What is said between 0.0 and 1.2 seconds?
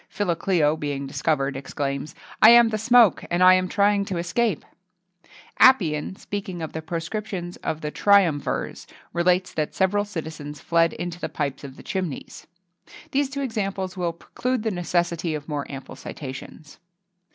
Philocleo, being